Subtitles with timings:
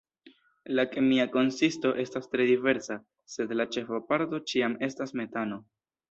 [0.77, 2.97] La kemia konsisto estas tre diversa,
[3.33, 5.59] sed la ĉefa parto ĉiam estas metano.